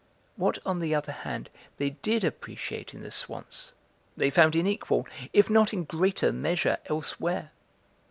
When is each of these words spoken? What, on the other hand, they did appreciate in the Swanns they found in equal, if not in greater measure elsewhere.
What, 0.35 0.57
on 0.65 0.79
the 0.79 0.95
other 0.95 1.11
hand, 1.11 1.51
they 1.77 1.91
did 1.91 2.23
appreciate 2.23 2.95
in 2.95 3.01
the 3.03 3.11
Swanns 3.11 3.71
they 4.17 4.31
found 4.31 4.55
in 4.55 4.65
equal, 4.65 5.05
if 5.31 5.47
not 5.47 5.73
in 5.73 5.83
greater 5.83 6.33
measure 6.33 6.79
elsewhere. 6.87 7.51